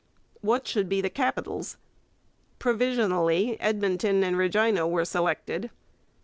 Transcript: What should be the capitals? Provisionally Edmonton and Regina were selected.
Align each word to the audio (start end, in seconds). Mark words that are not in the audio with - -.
What 0.41 0.65
should 0.67 0.89
be 0.89 0.99
the 0.99 1.11
capitals? 1.11 1.77
Provisionally 2.57 3.59
Edmonton 3.61 4.23
and 4.23 4.35
Regina 4.35 4.87
were 4.87 5.05
selected. 5.05 5.69